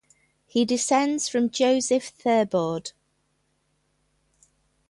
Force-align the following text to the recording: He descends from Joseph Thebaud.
He 0.47 0.65
descends 0.65 1.29
from 1.29 1.51
Joseph 1.51 2.07
Thebaud. 2.07 2.93